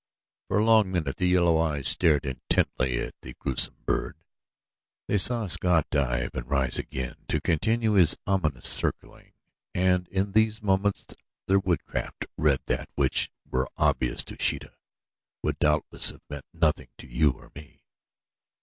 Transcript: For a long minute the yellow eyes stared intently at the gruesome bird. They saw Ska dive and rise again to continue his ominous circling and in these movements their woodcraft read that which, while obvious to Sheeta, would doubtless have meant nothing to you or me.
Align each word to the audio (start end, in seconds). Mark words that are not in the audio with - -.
For 0.47 0.57
a 0.57 0.65
long 0.65 0.91
minute 0.91 1.17
the 1.17 1.27
yellow 1.27 1.59
eyes 1.59 1.87
stared 1.87 2.25
intently 2.25 2.97
at 2.97 3.13
the 3.21 3.35
gruesome 3.35 3.75
bird. 3.85 4.17
They 5.07 5.19
saw 5.19 5.45
Ska 5.45 5.83
dive 5.91 6.31
and 6.33 6.49
rise 6.49 6.79
again 6.79 7.17
to 7.27 7.39
continue 7.39 7.91
his 7.93 8.17
ominous 8.25 8.67
circling 8.67 9.33
and 9.75 10.07
in 10.07 10.31
these 10.31 10.63
movements 10.63 11.05
their 11.45 11.59
woodcraft 11.59 12.25
read 12.35 12.61
that 12.65 12.89
which, 12.95 13.29
while 13.47 13.71
obvious 13.77 14.23
to 14.23 14.37
Sheeta, 14.39 14.73
would 15.43 15.59
doubtless 15.59 16.09
have 16.09 16.23
meant 16.31 16.45
nothing 16.51 16.89
to 16.97 17.05
you 17.05 17.33
or 17.33 17.51
me. 17.53 17.83